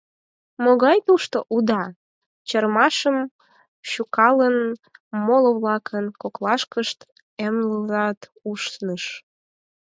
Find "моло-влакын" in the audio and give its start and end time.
5.25-6.05